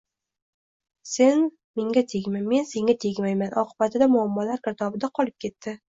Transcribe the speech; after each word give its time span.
«sen 1.15 1.43
menga 1.81 2.03
tegma, 2.15 2.41
men 2.53 2.65
senga 2.71 2.95
tegmayman» 3.05 3.53
oqibatida 3.65 4.11
muammolar 4.15 4.65
girdobida 4.69 5.13
qolib 5.21 5.39
ketdi. 5.47 5.77